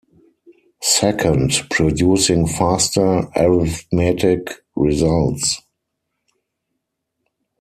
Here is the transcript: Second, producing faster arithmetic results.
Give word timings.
Second, 0.81 1.67
producing 1.69 2.47
faster 2.47 3.29
arithmetic 3.35 4.63
results. 4.75 5.61